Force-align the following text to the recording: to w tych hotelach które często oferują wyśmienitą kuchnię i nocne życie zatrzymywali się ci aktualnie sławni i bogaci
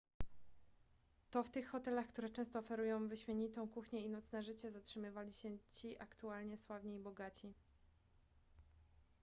to 1.31 1.43
w 1.43 1.49
tych 1.51 1.69
hotelach 1.69 2.07
które 2.07 2.29
często 2.29 2.59
oferują 2.59 3.07
wyśmienitą 3.07 3.69
kuchnię 3.69 4.01
i 4.05 4.09
nocne 4.09 4.43
życie 4.43 4.71
zatrzymywali 4.71 5.33
się 5.33 5.57
ci 5.69 6.01
aktualnie 6.01 6.57
sławni 6.57 6.95
i 6.95 6.99
bogaci 6.99 7.53